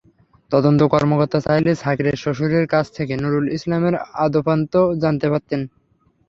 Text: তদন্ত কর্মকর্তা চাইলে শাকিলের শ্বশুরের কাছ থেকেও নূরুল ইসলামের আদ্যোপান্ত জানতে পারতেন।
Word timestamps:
তদন্ত 0.51 0.81
কর্মকর্তা 0.93 1.39
চাইলে 1.47 1.71
শাকিলের 1.81 2.17
শ্বশুরের 2.23 2.65
কাছ 2.73 2.85
থেকেও 2.97 3.21
নূরুল 3.23 3.45
ইসলামের 3.57 3.95
আদ্যোপান্ত 4.23 4.73
জানতে 5.03 5.27
পারতেন। 5.33 5.61